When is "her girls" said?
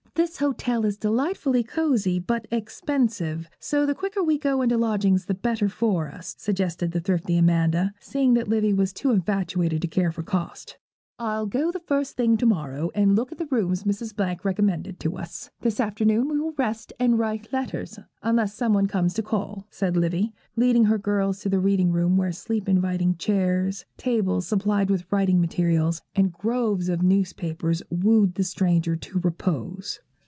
20.85-21.39